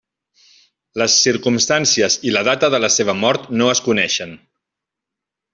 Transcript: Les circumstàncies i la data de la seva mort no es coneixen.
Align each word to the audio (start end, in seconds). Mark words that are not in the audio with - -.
Les 1.01 1.17
circumstàncies 1.25 2.17
i 2.29 2.33
la 2.37 2.43
data 2.49 2.71
de 2.77 2.81
la 2.87 2.91
seva 2.97 3.17
mort 3.23 3.47
no 3.61 3.71
es 3.75 3.87
coneixen. 3.89 4.37